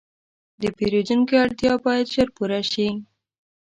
[0.61, 2.87] د پیرودونکي اړتیا باید ژر پوره شي.